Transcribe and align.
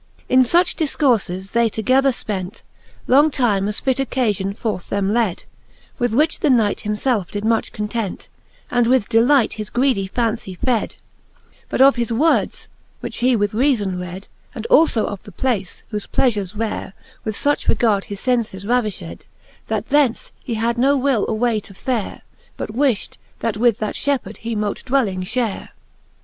XXX. 0.21 0.23
In 0.29 0.41
Canto 0.41 0.41
X. 0.41 0.47
the 0.47 0.47
Faerie 0.47 0.47
i^ueene, 0.49 0.51
361 0.51 0.63
XXX. 0.63 0.71
In 0.73 1.35
fuch 1.37 1.37
difcourfes 1.37 1.51
they 1.51 1.69
together 1.69 2.09
fpent 2.11 2.61
Long 3.05 3.29
time, 3.29 3.67
as 3.67 3.79
fit 3.79 3.97
occafion 3.97 4.57
forth 4.57 4.89
them 4.89 5.13
led; 5.13 5.43
With 5.99 6.15
which 6.15 6.39
the 6.39 6.49
Knight 6.49 6.79
him 6.79 6.95
felfe 6.95 7.27
did 7.29 7.45
much 7.45 7.71
content, 7.71 8.27
And 8.71 8.87
with 8.87 9.09
deHght 9.09 9.53
his 9.53 9.69
greedy 9.69 10.07
fancy 10.07 10.55
fed, 10.55 10.95
Both 11.69 11.81
of 11.81 11.95
his 11.97 12.11
words, 12.11 12.67
which 13.01 13.17
he 13.17 13.35
with 13.35 13.51
reafon 13.51 14.01
red, 14.01 14.27
And 14.55 14.65
alfo 14.71 15.05
of 15.05 15.21
the 15.21 15.31
place, 15.31 15.83
wliofe 15.93 16.07
pleafures 16.07 16.57
rare 16.59 16.93
With 17.23 17.35
fuch 17.35 17.67
regard 17.67 18.05
his 18.05 18.19
fences 18.21 18.65
ravifhed, 18.65 19.25
That 19.67 19.89
thence 19.89 20.31
he 20.43 20.55
had 20.55 20.79
no 20.79 20.97
will 20.97 21.27
away 21.29 21.59
to 21.59 21.75
fare, 21.75 22.23
But 22.57 22.71
wiflit, 22.73 23.17
that 23.41 23.55
with 23.55 23.77
that 23.77 23.93
fhepheard 23.93 24.37
he 24.37 24.55
mote 24.55 24.81
dwelling 24.83 25.21
Ihare. 25.21 25.69